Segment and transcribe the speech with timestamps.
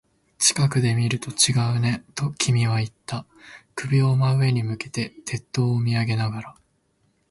[0.39, 3.27] 近くで見ると違うね、と君は言った。
[3.75, 6.55] 首を真上に向けて、鉄塔を見上げながら。